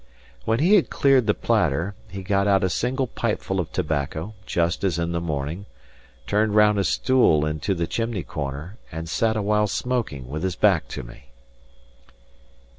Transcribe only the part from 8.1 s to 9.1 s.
corner, and